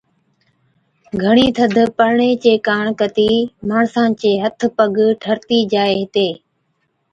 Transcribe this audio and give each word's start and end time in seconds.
گھڻِي 1.23 1.47
ٿڌ 1.55 1.75
پڙڻي 1.97 2.31
چي 2.43 2.53
ڪاڻ 2.67 2.85
ڪتِي 2.99 3.31
ماڻسان 3.69 4.09
چي 4.21 4.31
هٿ 4.43 4.59
پگ 4.77 4.95
ٺٺرتِي 5.21 5.59
جائي 5.73 5.93
هِتي۔ 6.01 6.27